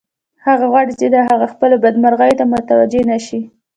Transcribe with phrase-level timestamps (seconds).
[0.45, 3.39] هغه غواړي چې هغوی خپلو بدمرغیو ته متوجه نشي